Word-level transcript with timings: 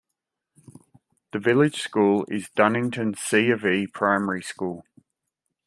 The 1.31 1.37
village 1.37 1.79
school 1.83 2.25
is 2.27 2.49
Dunnington 2.57 3.13
C 3.15 3.51
of 3.51 3.63
E 3.63 3.85
Primary 3.85 4.41
School. 4.41 4.83